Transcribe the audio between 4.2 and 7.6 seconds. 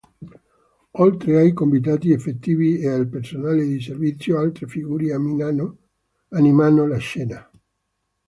altre figure animano la scena.